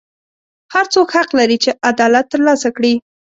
هر 0.73 0.85
څوک 0.93 1.07
حق 1.15 1.29
لري 1.39 1.57
چې 1.63 1.71
عدالت 1.91 2.25
ترلاسه 2.33 2.69
کړي. 2.77 2.93